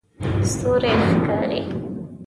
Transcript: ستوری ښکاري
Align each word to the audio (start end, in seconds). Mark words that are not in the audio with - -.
ستوری 0.51 0.93
ښکاري 1.09 1.61